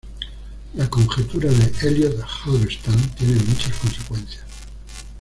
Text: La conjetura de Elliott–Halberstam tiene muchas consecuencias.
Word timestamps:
La 0.73 0.87
conjetura 0.89 1.47
de 1.51 1.71
Elliott–Halberstam 1.87 2.99
tiene 3.15 3.35
muchas 3.35 3.77
consecuencias. 3.77 4.45